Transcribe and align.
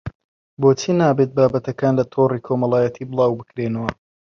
بۆچی 0.61 0.91
نابێت 1.01 1.31
بابەتەکان 1.37 1.93
لە 1.99 2.05
تۆڕی 2.13 2.43
کۆمەڵایەتی 2.47 3.07
بڵاوبکرێنەوە 3.09 3.91